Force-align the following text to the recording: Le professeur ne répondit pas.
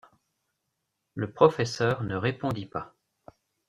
Le 1.13 1.31
professeur 1.31 2.01
ne 2.01 2.15
répondit 2.15 2.65
pas. 2.65 2.95